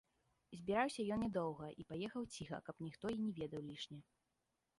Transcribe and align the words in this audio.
Збіраўся 0.61 1.03
ён 1.15 1.19
не 1.25 1.29
доўга 1.37 1.67
і 1.83 1.85
паехаў 1.91 2.23
ціха, 2.37 2.57
каб 2.71 2.75
ніхто 2.87 3.05
і 3.19 3.21
не 3.27 3.31
ведаў 3.43 3.61
лішне. 3.69 3.99